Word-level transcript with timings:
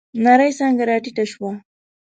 نرۍ 0.23 0.51
څانگه 0.57 0.83
راټيټه 0.89 1.23
شوه. 1.31 1.51